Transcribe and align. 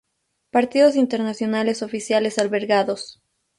Partidos 0.49 0.95
Internacionales 0.95 1.83
oficiales 1.83 2.39
albergados 2.39 3.21